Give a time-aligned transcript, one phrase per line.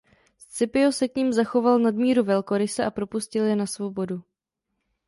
[0.53, 4.23] Scipio se k nim zachoval nadmíru velkoryse a propustil je na svobodu.